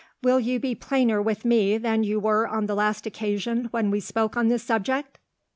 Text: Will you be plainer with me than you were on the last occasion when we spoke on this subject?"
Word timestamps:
Will 0.23 0.39
you 0.39 0.59
be 0.59 0.73
plainer 0.73 1.21
with 1.21 1.45
me 1.45 1.77
than 1.77 2.03
you 2.03 2.19
were 2.19 2.47
on 2.47 2.65
the 2.65 2.73
last 2.73 3.05
occasion 3.05 3.65
when 3.65 3.91
we 3.91 3.99
spoke 3.99 4.35
on 4.35 4.47
this 4.47 4.63
subject?" 4.63 5.19